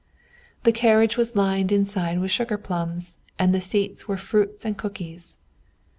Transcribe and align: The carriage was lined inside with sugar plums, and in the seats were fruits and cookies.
The 0.63 0.71
carriage 0.71 1.15
was 1.15 1.35
lined 1.35 1.71
inside 1.71 2.17
with 2.19 2.31
sugar 2.31 2.57
plums, 2.57 3.19
and 3.37 3.49
in 3.49 3.51
the 3.51 3.61
seats 3.61 4.07
were 4.07 4.17
fruits 4.17 4.65
and 4.65 4.75
cookies. 4.75 5.37